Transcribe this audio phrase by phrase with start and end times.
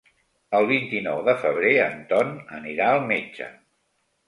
[0.59, 3.53] El vint-i-nou de febrer en Ton anirà al metge.